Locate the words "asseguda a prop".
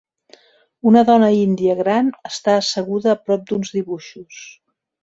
2.63-3.49